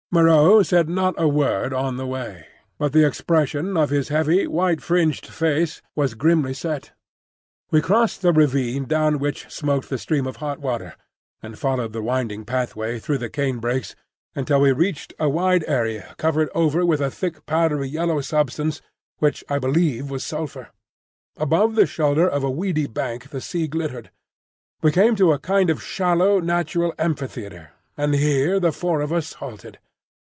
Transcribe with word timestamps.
Moreau 0.13 0.61
said 0.61 0.89
not 0.89 1.13
a 1.17 1.25
word 1.25 1.73
on 1.73 1.95
the 1.95 2.05
way, 2.05 2.45
but 2.77 2.91
the 2.91 3.07
expression 3.07 3.77
of 3.77 3.89
his 3.91 4.09
heavy, 4.09 4.45
white 4.45 4.83
fringed 4.83 5.25
face 5.25 5.81
was 5.95 6.15
grimly 6.15 6.53
set. 6.53 6.91
We 7.71 7.79
crossed 7.79 8.21
the 8.21 8.33
ravine 8.33 8.83
down 8.83 9.19
which 9.19 9.49
smoked 9.49 9.87
the 9.89 9.97
stream 9.97 10.27
of 10.27 10.35
hot 10.43 10.59
water, 10.59 10.95
and 11.41 11.57
followed 11.57 11.93
the 11.93 12.01
winding 12.01 12.43
pathway 12.43 12.99
through 12.99 13.19
the 13.19 13.29
canebrakes 13.29 13.95
until 14.35 14.59
we 14.59 14.73
reached 14.73 15.13
a 15.17 15.29
wide 15.29 15.63
area 15.65 16.13
covered 16.17 16.49
over 16.53 16.85
with 16.85 16.99
a 16.99 17.09
thick, 17.09 17.45
powdery 17.45 17.87
yellow 17.87 18.19
substance 18.19 18.81
which 19.19 19.45
I 19.47 19.59
believe 19.59 20.09
was 20.09 20.25
sulphur. 20.25 20.71
Above 21.37 21.75
the 21.75 21.85
shoulder 21.85 22.27
of 22.27 22.43
a 22.43 22.51
weedy 22.51 22.85
bank 22.85 23.29
the 23.29 23.39
sea 23.39 23.65
glittered. 23.67 24.11
We 24.81 24.91
came 24.91 25.15
to 25.15 25.31
a 25.31 25.39
kind 25.39 25.69
of 25.69 25.81
shallow 25.81 26.41
natural 26.41 26.93
amphitheatre, 26.99 27.71
and 27.95 28.13
here 28.13 28.59
the 28.59 28.73
four 28.73 28.99
of 28.99 29.13
us 29.13 29.35
halted. 29.35 29.79